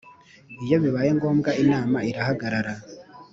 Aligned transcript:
Iyo 0.65 0.77
bibaye 0.83 1.09
ngombwa 1.17 1.49
Inama 1.63 1.97
irahagarara 2.09 2.73